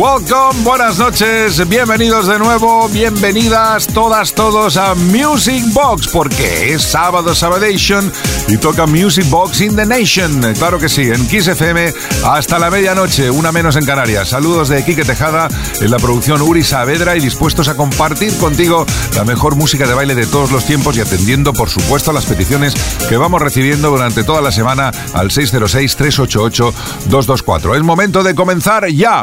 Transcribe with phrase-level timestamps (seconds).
[0.00, 7.34] Welcome, buenas noches, bienvenidos de nuevo, bienvenidas todas, todos a Music Box, porque es sábado,
[7.34, 8.10] Sabadation,
[8.48, 10.40] y toca Music Box in the Nation.
[10.54, 11.92] Claro que sí, en Kiss FM
[12.24, 14.30] hasta la medianoche, una menos en Canarias.
[14.30, 15.48] Saludos de Quique Tejada,
[15.82, 20.14] en la producción Uri Saavedra y dispuestos a compartir contigo la mejor música de baile
[20.14, 22.72] de todos los tiempos y atendiendo, por supuesto, a las peticiones
[23.06, 27.76] que vamos recibiendo durante toda la semana al 606-388-224.
[27.76, 29.22] Es momento de comenzar ya.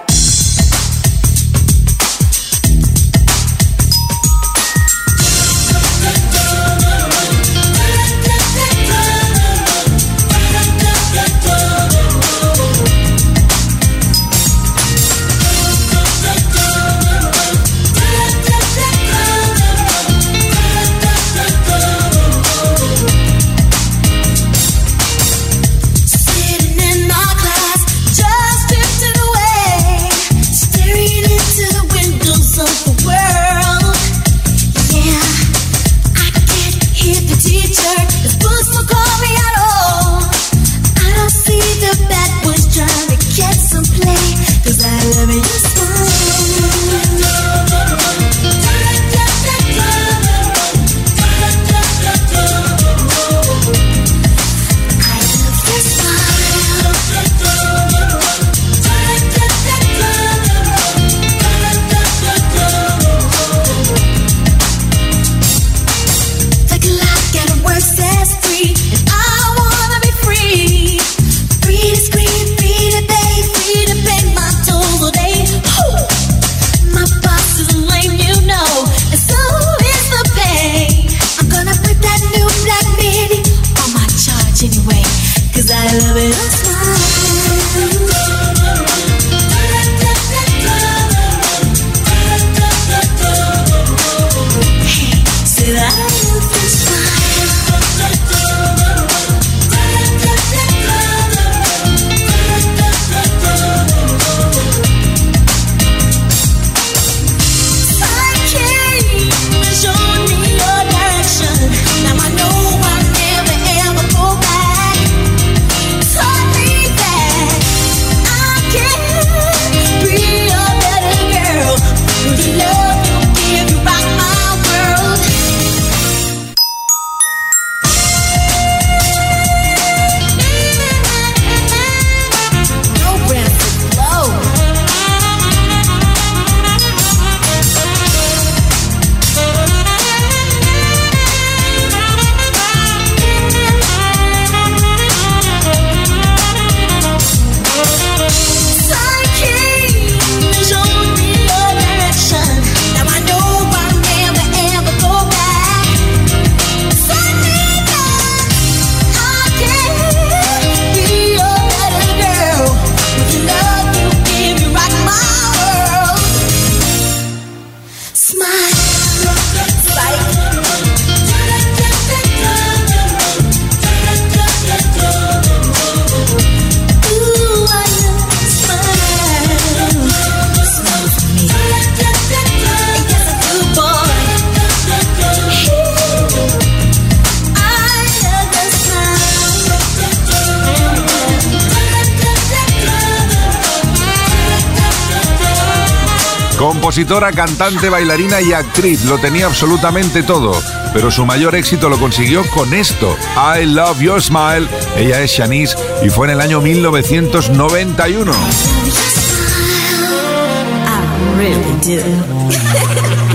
[196.91, 199.05] Compositora, cantante, bailarina y actriz.
[199.05, 200.51] Lo tenía absolutamente todo.
[200.93, 204.67] Pero su mayor éxito lo consiguió con esto, I Love Your Smile.
[204.97, 208.33] Ella es Shanice y fue en el año 1991.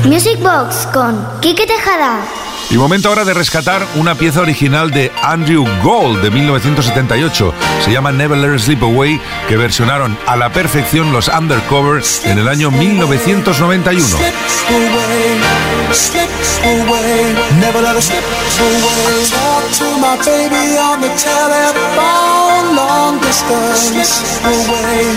[0.05, 2.46] Music Box con Kike Tejada.
[2.69, 7.55] Y momento ahora de rescatar una pieza original de Andrew Gold de 1978.
[7.85, 12.49] Se llama Never Let Sleep Away, que versionaron a la perfección los Undercover en el
[12.49, 14.19] año 1991.
[15.97, 16.29] slip
[16.63, 17.33] away.
[17.65, 19.25] Never let us slip away.
[19.33, 23.97] Talk to my baby on the telephone, long distance.
[23.97, 25.17] Slip away,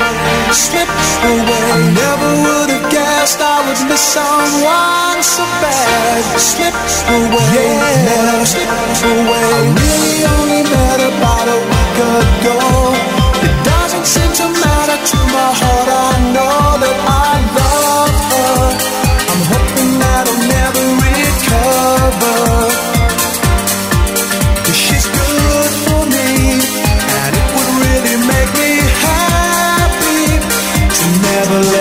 [0.56, 0.90] slip
[1.28, 1.68] away.
[1.76, 6.24] I never would have guessed I would miss someone so bad.
[6.40, 6.76] Slip
[7.12, 8.08] away, yeah.
[8.08, 8.72] never let us slip
[9.04, 9.44] away.
[9.44, 12.58] I really only met about a week ago.
[13.44, 16.59] It doesn't seem to matter to my heart, I know.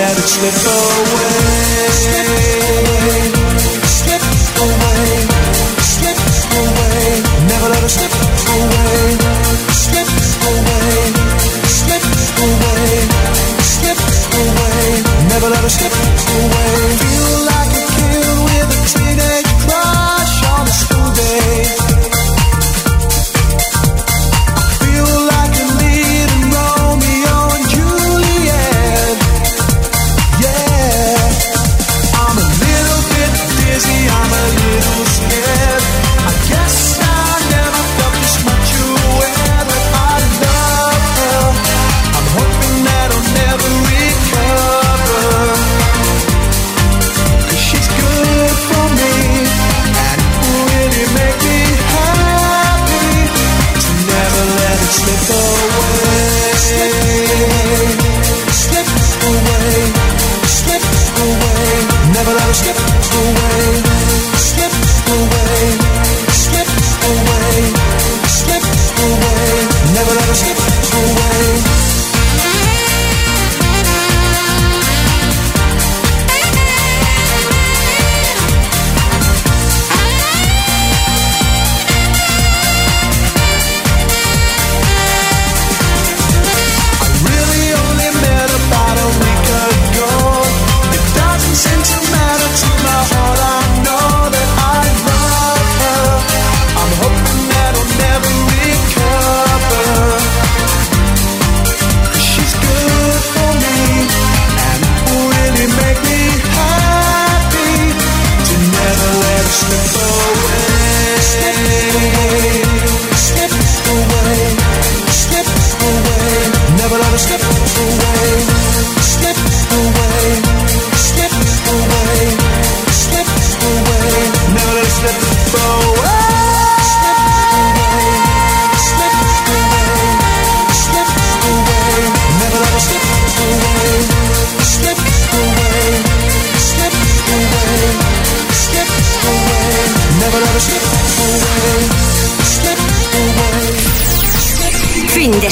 [0.09, 2.38] let it slip away.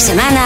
[0.08, 0.37] Semana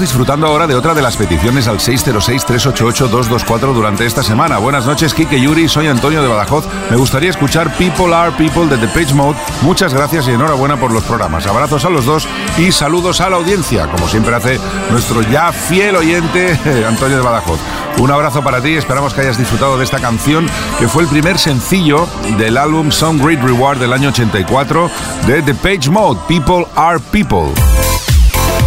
[0.00, 4.58] disfrutando ahora de otra de las peticiones al 606-388-224 durante esta semana.
[4.58, 6.66] Buenas noches, Kike Yuri, soy Antonio de Badajoz.
[6.90, 9.38] Me gustaría escuchar People Are People de The Page Mode.
[9.62, 11.46] Muchas gracias y enhorabuena por los programas.
[11.46, 12.28] Abrazos a los dos
[12.58, 17.58] y saludos a la audiencia, como siempre hace nuestro ya fiel oyente Antonio de Badajoz.
[17.98, 20.46] Un abrazo para ti, esperamos que hayas disfrutado de esta canción
[20.78, 24.90] que fue el primer sencillo del álbum Song Great Reward del año 84
[25.26, 27.87] de The Page Mode, People Are People.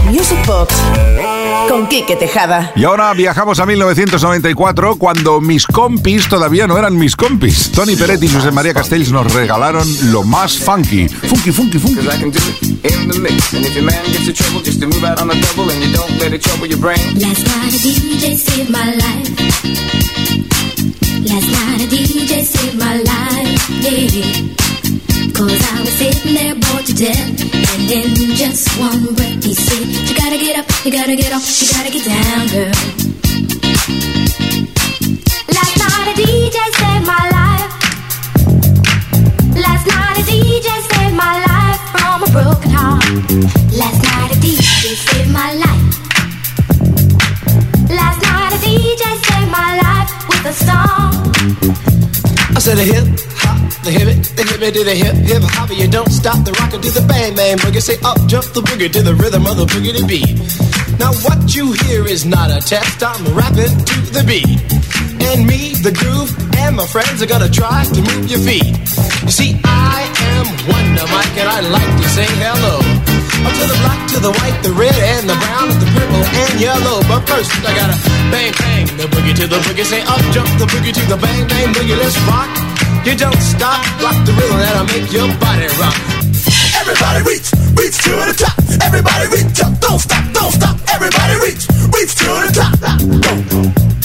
[0.10, 0.74] Music Box
[1.70, 2.72] con Quique Tejada.
[2.76, 7.72] Y ahora viajamos a 1994 cuando mis compis todavía no eran mis compis.
[7.72, 11.08] Tony Peretti y José María Castells nos regalaron lo más funky.
[11.08, 12.02] Funky, funky, funky.
[12.02, 12.22] Last
[17.48, 19.30] night a DJ saved my life.
[21.24, 23.70] Last night a DJ saved my life.
[23.82, 24.81] Yeah.
[24.92, 27.32] Cause I was sitting there bored to death.
[27.72, 31.48] And in just one breath, he said, You gotta get up, you gotta get off,
[31.62, 32.76] you gotta get down, girl.
[35.56, 37.72] Last night a DJ saved my life.
[39.56, 43.08] Last night a DJ saved my life from a broken heart.
[43.72, 45.88] Last night a DJ saved my life.
[47.90, 51.12] Last night a DJ saved my life with a song.
[52.56, 55.70] I said a hip hop, the hip the hip it to the hip hip hop.
[55.72, 57.82] You don't stop the rocker to the bang bang boogie.
[57.82, 60.38] Say up jump the boogie to the rhythm of the boogie to beat.
[61.00, 63.04] Now what you hear is not a test.
[63.04, 64.48] I'm rapping to the beat,
[65.28, 68.72] and me, the groove, and my friends are gonna try to move your feet.
[69.26, 72.78] You see, I am Wonder Mike, and I like to say hello.
[73.42, 76.54] Up to the black, to the white, the red, and the brown, the purple, and
[76.62, 77.02] yellow.
[77.10, 77.98] But first, I gotta
[78.30, 79.86] bang bang the boogie to the boogie.
[79.86, 81.98] Say up jump the boogie to the bang bang boogie.
[81.98, 82.71] Let's rock.
[83.06, 85.98] You don't stop, rock the rhythm that'll make your body rock.
[86.80, 88.58] Everybody reach, reach to the top.
[88.82, 90.78] Everybody reach up, don't stop, don't stop.
[90.94, 94.01] Everybody reach, reach to the top.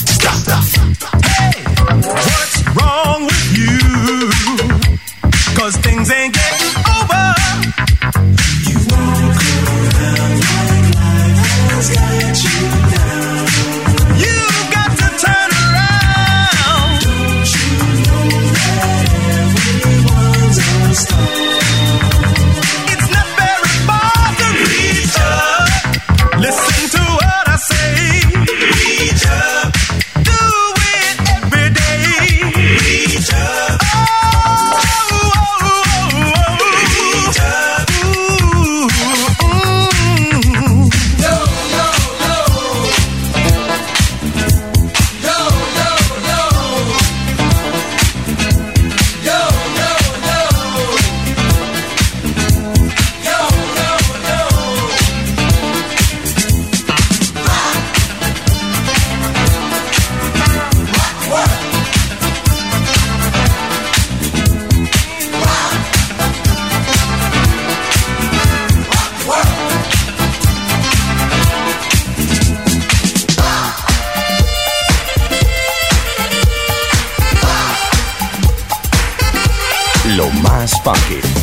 [80.86, 81.35] Funky.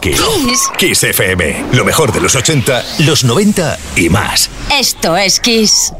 [0.00, 0.14] Funky.
[0.78, 1.64] Kiss FM.
[1.72, 4.50] Lo mejor de los 80, los 90 y más.
[4.72, 5.92] Esto es Kiss.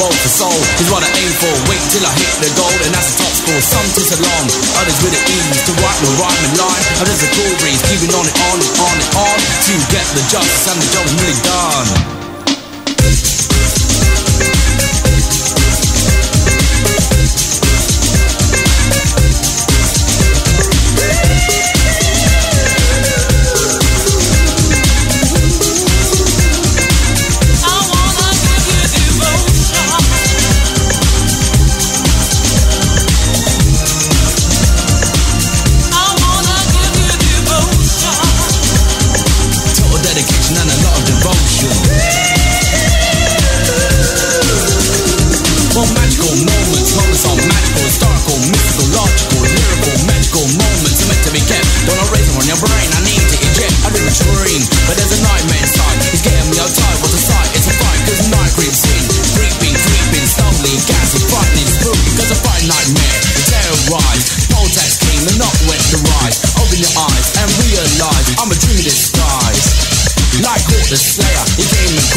[0.00, 1.52] Rock, to soul is what I aim for.
[1.68, 3.60] Wait till I hit the goal, and that's the top score.
[3.60, 4.48] Some tis along,
[4.80, 5.60] others with the ease.
[5.68, 7.84] To write the rhyme and line, others a cool breeze.
[7.84, 9.36] Keeping on and on and on and on.
[9.68, 12.19] To get the justice and the job is really done.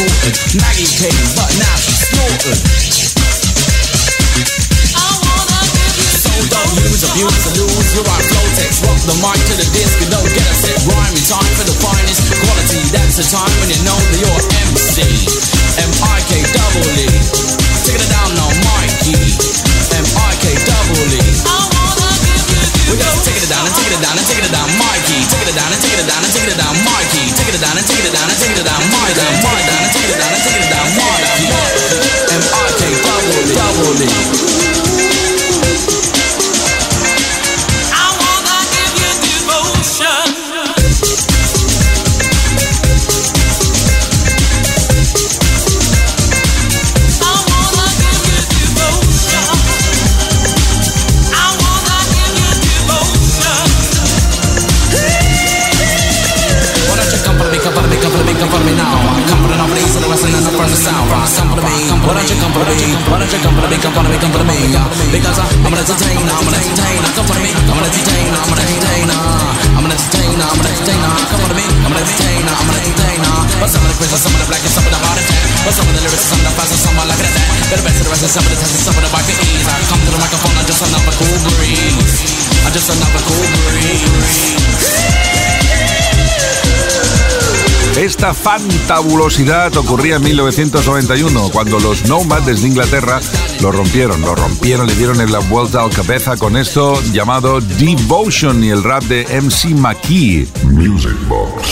[0.04, 0.36] And it.
[0.60, 2.60] Maggie came, but now she's slaughtered.
[6.24, 8.84] So don't use, abuse, or lose your right flow text.
[8.84, 11.64] Rock the mic to the disc and don't get a set rhyme in time for
[11.64, 12.80] the finest quality.
[12.92, 15.04] That's the time when you know that you're MC.
[15.78, 17.08] M-I-K double E.
[17.86, 19.16] Take it down now, Mikey.
[19.94, 21.24] M-I-K double E.
[22.90, 25.18] We gotta take it down and take it down and take it down, Mikey.
[25.32, 27.13] Take it down and take it down and take it down, Mikey.
[27.54, 30.33] ചെയ്തതാണ് ചെയ്തതാണ് ചെയ്തതാണ് മോയതാണ് മോയതാണ് ചെയ്തതാണ്
[63.34, 64.58] you come follow me, come follow me, come follow me?
[65.10, 67.10] Because I'm an entertainer, I'm an entertainer.
[67.18, 69.20] Come follow me, I'm an entertainer, I'm an entertainer.
[69.74, 71.10] I'm an entertainer, I'm an entertainer.
[71.18, 73.34] Come follow me, I'm an entertainer, I'm an entertainer.
[73.58, 75.46] But some of the crazy, some of the black, some of the attack.
[75.66, 77.34] But some of the lyrics, some of the fast, and some are like that.
[77.70, 79.26] But the best of the rest, some of the test, and some of the back
[79.26, 79.66] ease.
[79.66, 82.14] I come to the microphone, I'm just another cool breeze.
[82.62, 85.23] I'm just another cool breeze.
[87.96, 93.20] Esta fantabulosidad ocurría en 1991, cuando los Nomads desde Inglaterra
[93.60, 98.64] lo rompieron, lo rompieron, le dieron en la vuelta al cabeza con esto llamado Devotion
[98.64, 100.48] y el rap de MC McKee.
[100.64, 101.68] Music Box.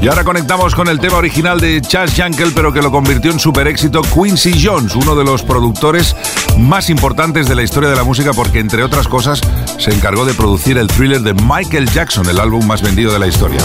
[0.00, 3.38] Y ahora conectamos con el tema original de Chas Jankel, pero que lo convirtió en
[3.38, 6.16] super éxito Quincy Jones, uno de los productores
[6.56, 9.40] más importantes de la historia de la música, porque entre otras cosas
[9.78, 13.26] se encargó de producir el thriller de Michael Jackson, el álbum más vendido de la
[13.26, 13.60] historia.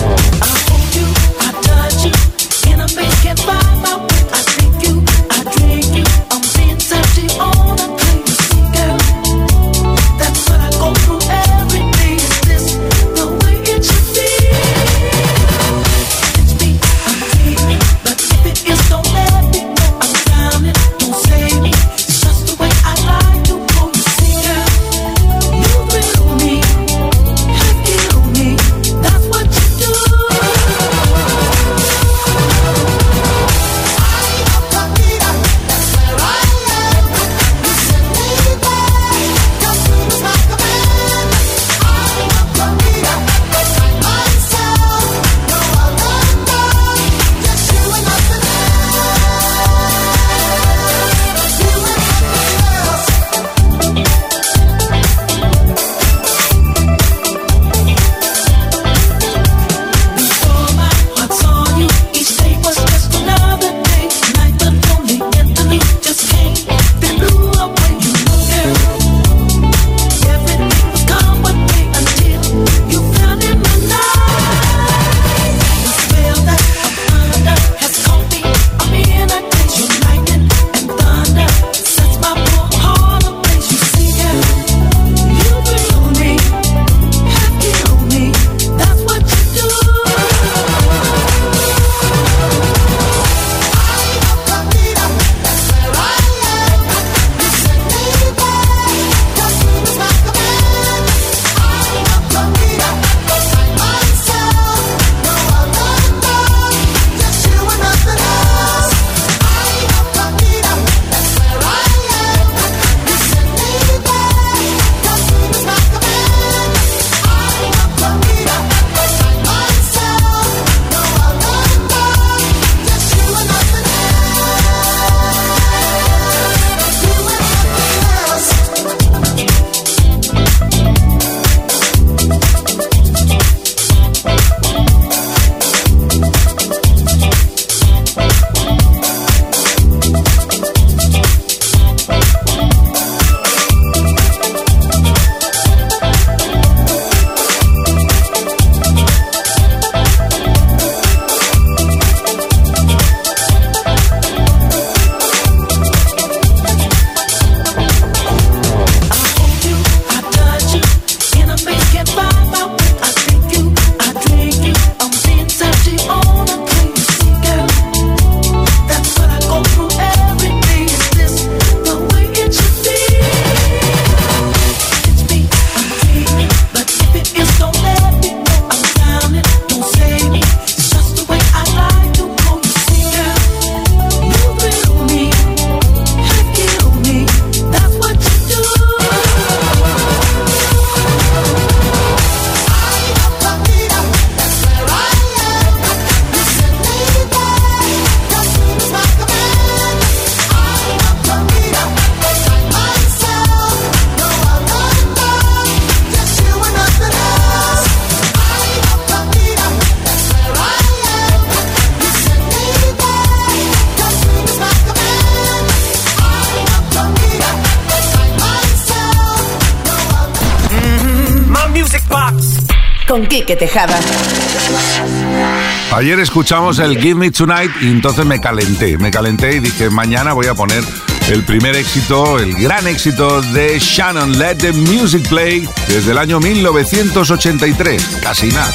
[225.92, 230.34] Ayer escuchamos el Give Me Tonight y entonces me calenté, me calenté y dije, mañana
[230.34, 230.84] voy a poner
[231.30, 236.40] el primer éxito, el gran éxito de Shannon Let the Music Play desde el año
[236.40, 238.72] 1983, casi nada.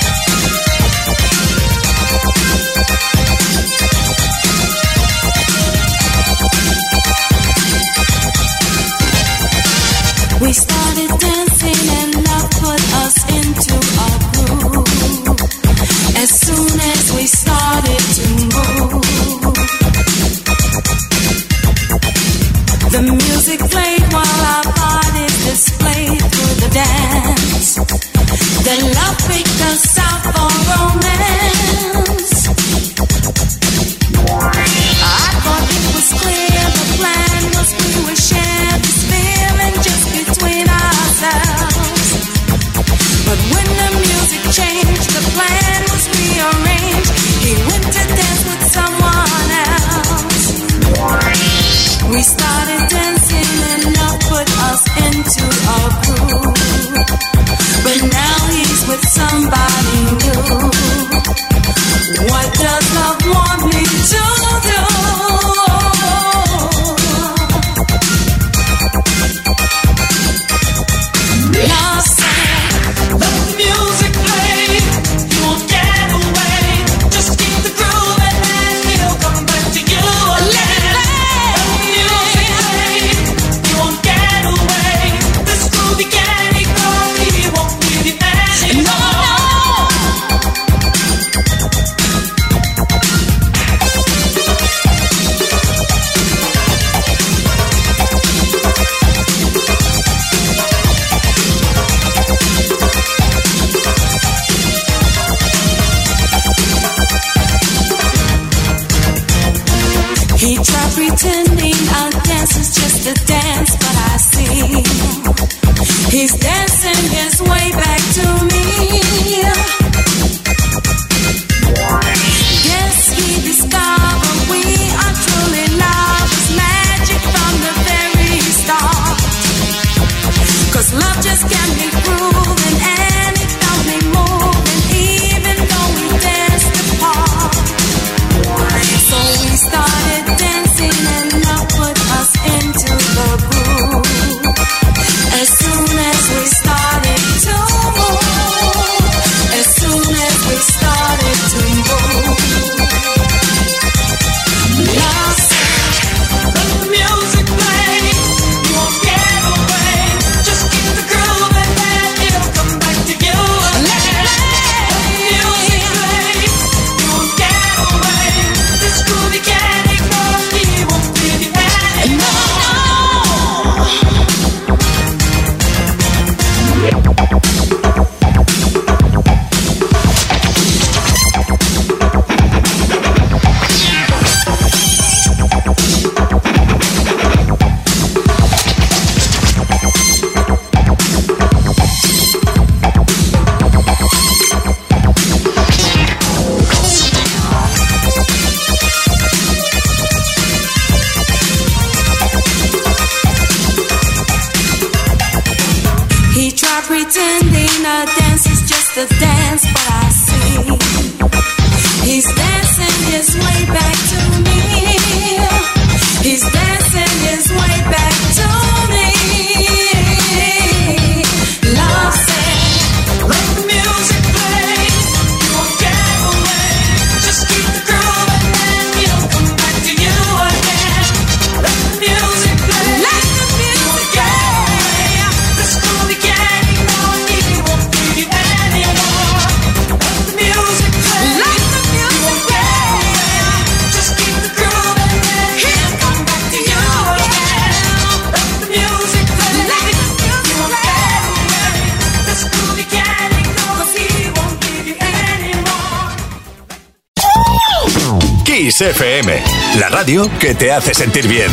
[258.49, 259.43] Kiss FM,
[259.79, 261.51] la radio que te hace sentir bien.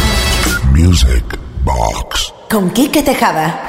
[0.72, 1.26] Music
[1.66, 2.34] Box.
[2.50, 3.68] Con Quique Tejada.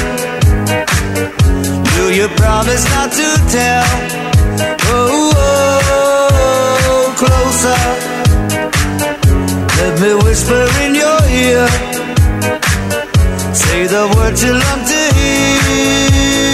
[1.95, 3.85] Do you promise not to tell?
[4.89, 5.89] Oh, oh,
[6.89, 7.81] oh, closer.
[9.79, 11.67] Let me whisper in your ear.
[13.53, 16.47] Say the words you love to hear.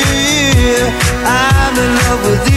[1.26, 2.53] I'm in love with you.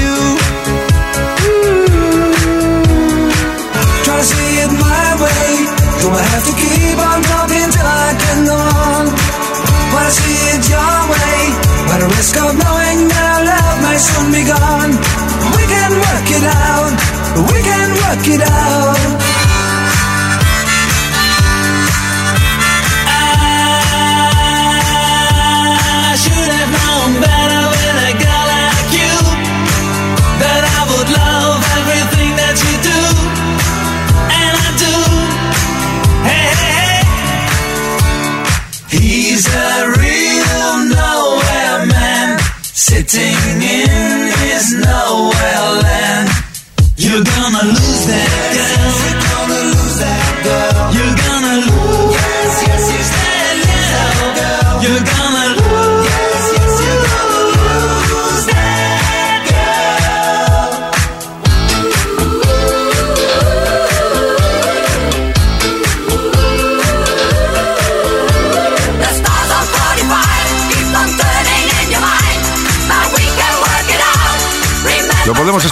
[10.06, 11.38] Wanna see it your way.
[11.88, 14.92] But the risk of knowing that our love may soon be gone.
[15.58, 16.94] We can work it out.
[17.50, 19.45] We can work it out.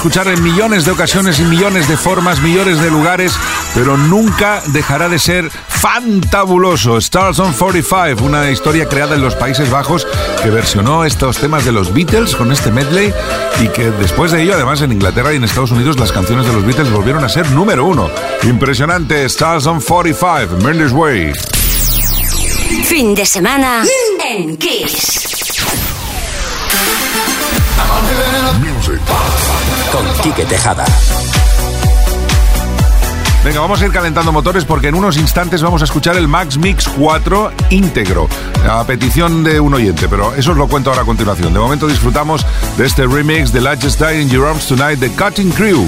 [0.04, 3.32] Escuchar en millones de ocasiones y millones de formas, millones de lugares,
[3.74, 6.98] pero nunca dejará de ser fantabuloso.
[6.98, 10.06] Stars on 45, una historia creada en los Países Bajos
[10.42, 13.14] que versionó estos temas de los Beatles con este medley
[13.62, 16.52] y que después de ello, además en Inglaterra y en Estados Unidos, las canciones de
[16.52, 18.10] los Beatles volvieron a ser número uno.
[18.42, 21.32] Impresionante, Stars on 45, Mendes Way.
[22.84, 23.82] Fin de semana
[24.22, 25.23] en Kiss.
[29.90, 30.84] Con Quique Tejada.
[33.42, 36.58] Venga, vamos a ir calentando motores porque en unos instantes vamos a escuchar el Max
[36.58, 38.28] Mix 4 íntegro,
[38.68, 41.52] a petición de un oyente, pero eso os lo cuento ahora a continuación.
[41.52, 45.10] De momento disfrutamos de este remix de Let's Just Die in Your Arms Tonight de
[45.10, 45.86] Cutting Crew.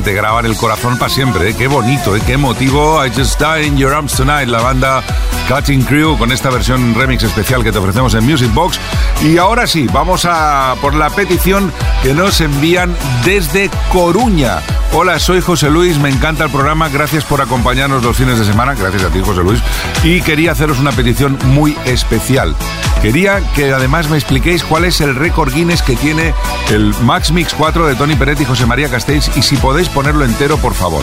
[0.00, 1.54] Se te graba en el corazón para siempre, ¿eh?
[1.54, 2.22] Qué bonito, ¿eh?
[2.24, 3.04] Qué emotivo.
[3.04, 5.02] I Just Die in Your Arms Tonight, la banda
[5.46, 8.78] Cutting Crew, con esta versión remix especial que te ofrecemos en Music Box.
[9.22, 11.70] Y ahora sí, vamos a por la petición
[12.02, 14.60] que nos envían desde Coruña.
[14.92, 18.74] Hola, soy José Luis, me encanta el programa, gracias por acompañarnos los fines de semana,
[18.74, 19.60] gracias a ti José Luis,
[20.02, 22.56] y quería haceros una petición muy especial.
[23.02, 26.34] Quería que además me expliquéis cuál es el récord Guinness que tiene
[26.68, 30.24] el Max Mix 4 de Tony Peret y José María Castells y si podéis ponerlo
[30.24, 31.02] entero, por favor.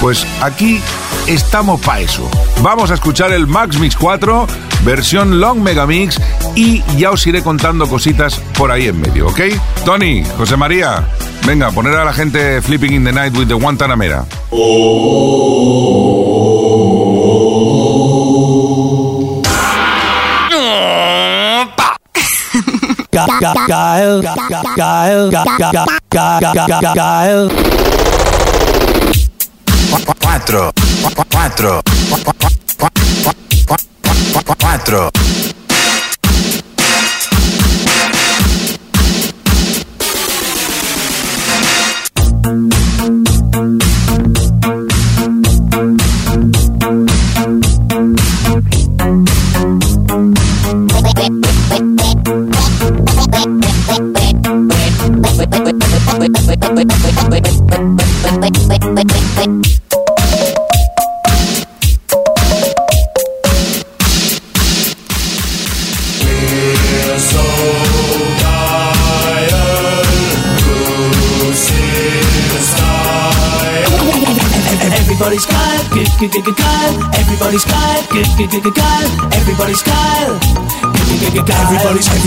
[0.00, 0.80] Pues aquí
[1.26, 2.28] estamos para eso.
[2.62, 4.46] Vamos a escuchar el Max Mix 4,
[4.84, 6.18] versión Long Megamix
[6.54, 9.40] y ya os iré contando cositas por ahí en medio, ¿ok?
[9.84, 11.06] Tony, José María,
[11.46, 14.24] venga, poner a la gente Flipping in the Night with the Guantanamera.
[14.50, 16.13] Gael,
[23.14, 24.22] Geil,
[24.74, 25.30] geil, geil,
[30.20, 30.72] Cuatro,
[31.30, 31.82] cuatro, cuatro,
[34.58, 35.10] cuatro.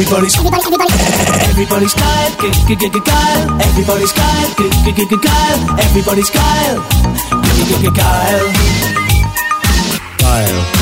[0.07, 0.93] Everybody's everybody's everybody.
[1.49, 2.31] Everybody's Kyle,
[3.03, 3.61] Kyle.
[3.61, 4.49] Everybody's Kyle,
[5.19, 5.79] Kyle.
[5.79, 6.81] Everybody's Kyle,
[7.91, 8.53] Kyle.
[10.17, 10.76] Kyle.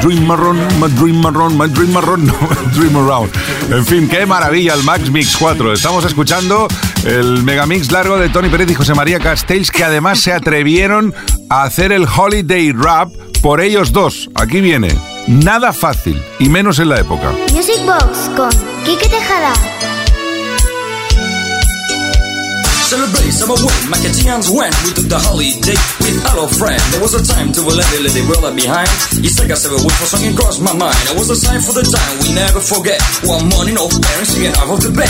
[0.00, 3.30] Dream marrón, my dream marrón, my dream marrón, no, my dream around.
[3.70, 5.72] En fin, qué maravilla el Max Mix 4.
[5.72, 6.68] Estamos escuchando
[7.04, 11.14] el megamix largo de Tony Pérez y José María Castells, que además se atrevieron
[11.48, 14.30] a hacer el Holiday Rap por ellos dos.
[14.34, 14.88] Aquí viene.
[15.26, 17.32] Nada fácil, y menos en la época.
[17.52, 18.50] Music Box con
[18.84, 19.52] Kike Tejada.
[23.38, 24.74] Summer win, Macatians went.
[24.82, 26.82] We took the holiday with our friend.
[26.90, 28.90] There was a time to let the world behind.
[29.22, 30.98] It's like I said, a for something crossed my mind.
[31.06, 32.98] It was a sign for the time we never forget.
[33.30, 35.06] One morning, old parents singing out of the bed.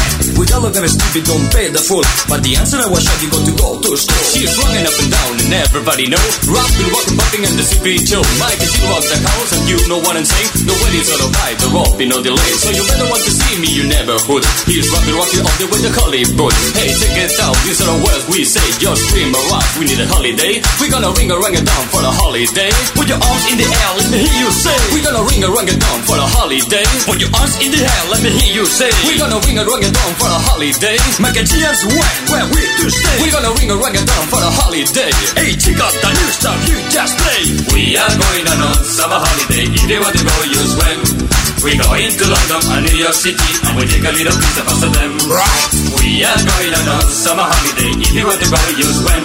[0.58, 2.02] All of them stupid, don't pay the fool.
[2.26, 4.24] But the answer I was sure you got to go to school.
[4.26, 6.24] She's running up and down and everybody know.
[6.50, 8.26] Rockin', rockin', bumping and the secret chill.
[8.42, 10.66] Mike she rock the house and you know what I'm saying.
[10.66, 12.52] The wedding's all right, the rope, no delay.
[12.58, 14.42] So you better want to see me, you never would.
[14.66, 16.54] He's rockin', rockin' all the way to Hollywood.
[16.74, 18.64] Hey, check it out, are the words we say.
[18.78, 20.58] Scream a rock, we need a holiday.
[20.80, 22.70] We're gonna ring a rang a down for the holiday.
[22.96, 24.76] Put your arms in the air, let me hear you say.
[24.90, 26.86] We're gonna ring a rang a down for the holiday.
[27.06, 28.90] Put your arms in the air, let me hear you say.
[29.06, 30.96] We're gonna ring a rang a down for the holiday.
[31.20, 33.16] Make a chance when, where we to stay.
[33.22, 35.12] We're gonna ring a rang a down for the holiday.
[35.36, 37.42] Hey, check out the new stuff you just play.
[37.76, 39.68] We are going on a summer holiday.
[39.68, 41.27] If you want to go, you swim.
[41.64, 44.66] We go into London and New York City and we take a little piece of
[44.68, 45.12] us of them.
[45.26, 45.70] Right.
[45.98, 47.92] We are going on a summer holiday.
[47.98, 49.24] If you want to go, you swim.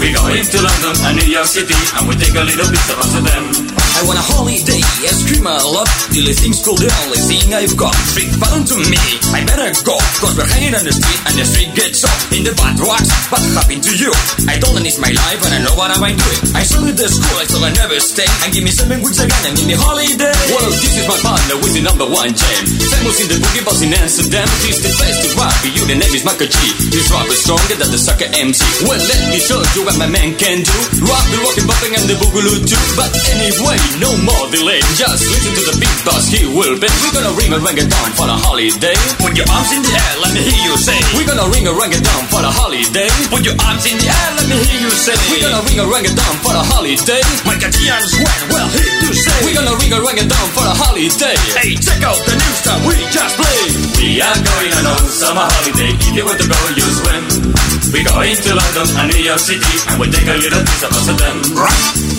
[0.00, 2.98] We go into London and New York City and we take a little piece of
[3.00, 3.83] us of them.
[3.94, 5.86] I want a holiday, I scream a lot.
[6.10, 7.94] Dilly things cool, the only thing I've got.
[8.18, 8.98] Big fun to me,
[9.30, 9.94] I better go.
[10.18, 13.08] Cause we're hanging on the street and the street gets up in the bad rocks.
[13.30, 14.10] What happened to you?
[14.50, 16.40] I don't it's my life and I know what I'm I doing.
[16.52, 18.28] I started the school, I thought I never stay.
[18.44, 20.34] And give me seven weeks again and give me holiday.
[20.52, 22.62] Well, this is my partner with the number one jam.
[22.66, 24.46] Famous in the boogie boss in Amsterdam.
[24.66, 26.56] He's the best but you the name is Michael G.
[26.94, 28.60] His rap is stronger than the sucker MC.
[28.86, 30.76] Well, let me show you what my man can do.
[31.04, 32.84] Rock the rockin' bumping and the boogaloo too.
[32.94, 34.80] But anyway, no more delay.
[34.98, 36.92] Just listen to the big boss, he will bet.
[37.02, 38.96] We're gonna ring a a down for the holiday.
[39.20, 40.98] Put your arms in the air, let me hear you say.
[41.14, 43.10] We're gonna ring a a down for the holiday.
[43.30, 45.16] Put your arms in the air, let me hear you say.
[45.30, 47.22] We're gonna ring a a down for the holiday.
[47.46, 49.38] Michael G and Sweat, well, he to say.
[49.46, 51.36] We're gonna ring a a down for the holiday.
[51.58, 53.72] Hey, check out the new stuff we just played.
[54.00, 55.92] We are going on a summer holiday.
[55.94, 57.53] If you want to go, you swim.
[57.94, 60.90] We go to London and New York City and we take a little piece of
[60.90, 61.38] us of them.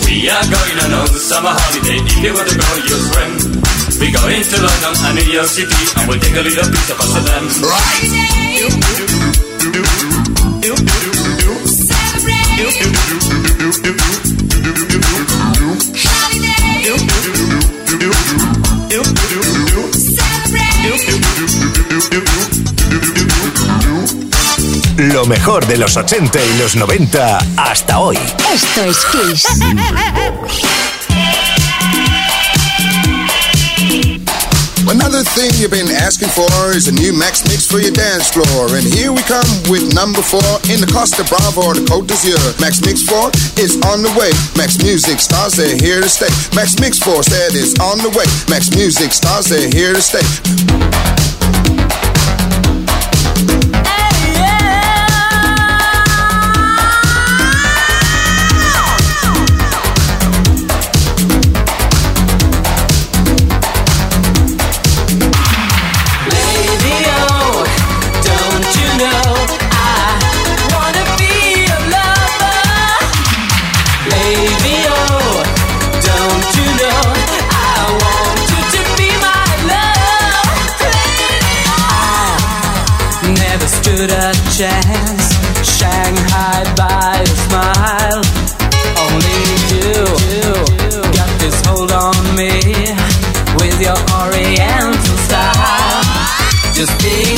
[0.07, 1.99] We are going on a summer holiday.
[1.99, 3.59] If you want to go, you swim.
[3.99, 6.99] We go into London and New York City and we take a little piece of
[7.03, 9.24] us them.
[25.13, 28.17] Lo mejor de los 80 y los 90 hasta hoy.
[28.51, 29.45] Esto es Kiss.
[34.89, 38.65] Another thing you've been asking for is a new Max Mix for your dance floor.
[38.73, 40.41] And here we come with number four
[40.73, 42.59] in the Costa Bravo, the Côte d'Azur.
[42.59, 43.29] Max Mix 4
[43.61, 44.33] is on the way.
[44.57, 46.33] Max Music stars, they're here to stay.
[46.55, 48.25] Max Mix 4 said it's on the way.
[48.49, 50.25] Max Music stars, they're here to stay.
[96.75, 97.34] just be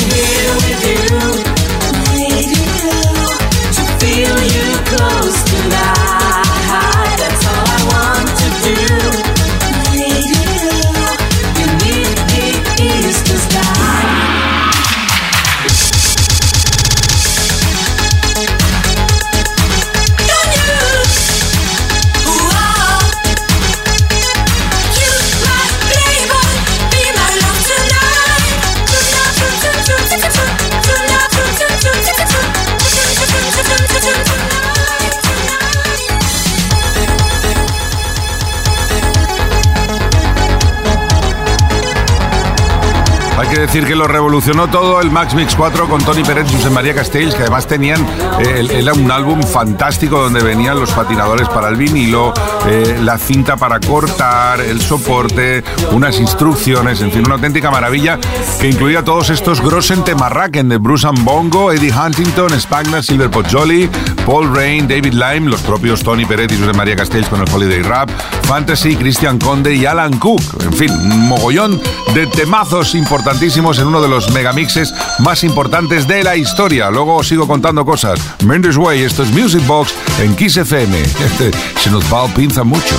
[43.59, 46.93] decir que lo revolucionó todo el Max Mix 4 con Tony Pérez y José María
[46.93, 48.05] Castells, que además tenían,
[48.39, 52.33] eh, un álbum fantástico donde venían los patinadores para el vinilo,
[52.67, 58.19] eh, la cinta para cortar, el soporte, unas instrucciones, en fin, una auténtica maravilla
[58.59, 63.89] que incluía todos estos Grossen Temarraken de Bruce and Bongo, Eddie Huntington, Spagna, Silver Pozzoli,
[64.25, 67.81] Paul Rain, David Lime, los propios Tony Pérez y José María Castells con el Holiday
[67.81, 68.09] Rap,
[68.47, 70.41] Fantasy, Christian Conde y Alan Cook.
[70.63, 71.81] En fin, un mogollón
[72.13, 76.89] de temazos importantísimos en uno de los megamixes más importantes de la historia.
[76.89, 78.19] Luego os sigo contando cosas.
[78.45, 80.97] Mendes Way, esto es Music Box en Kiss FM.
[81.01, 82.95] Este se nos va pinza mucho.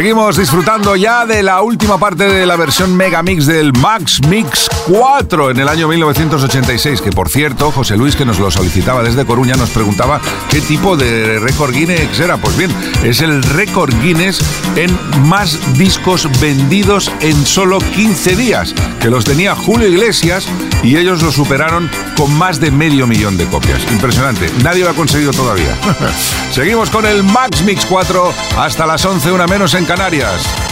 [0.00, 5.52] Seguimos disfrutando ya de la última parte de la versión Megamix del Max Mix 4
[5.52, 9.54] en el año 1986, que por cierto, José Luis, que nos lo solicitaba desde Coruña,
[9.54, 12.38] nos preguntaba qué tipo de récord Guinness era.
[12.38, 12.72] Pues bien,
[13.04, 14.40] es el récord Guinness
[14.74, 14.90] en
[15.28, 20.48] más discos vendidos en solo 15 días, que los tenía Julio Iglesias
[20.82, 23.80] y ellos lo superaron con más de medio millón de copias.
[23.92, 25.78] Impresionante, nadie lo ha conseguido todavía.
[26.52, 30.69] Seguimos con el Max Mix 4 hasta las 11, una menos en Canarias.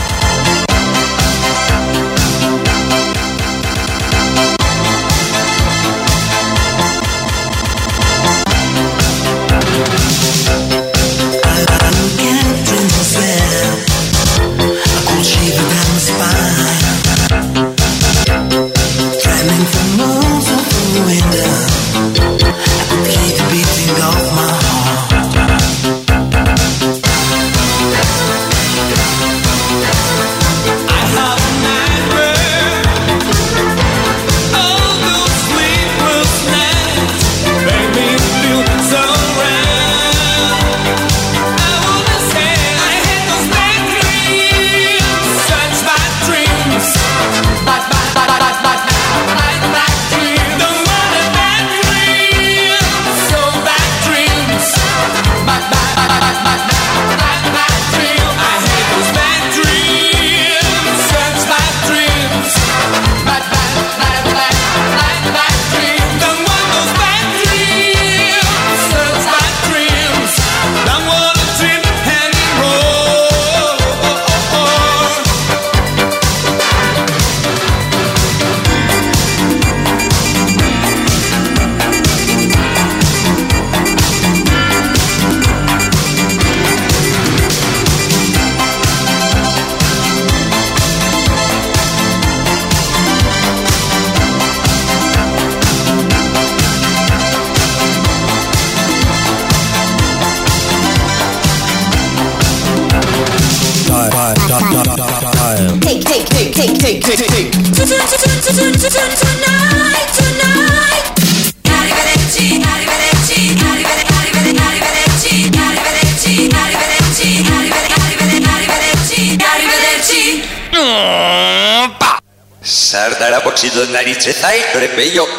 [124.18, 124.58] 近代，
[124.96, 125.37] 石油。